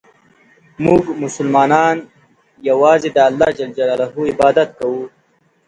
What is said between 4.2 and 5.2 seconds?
عبادت کوو.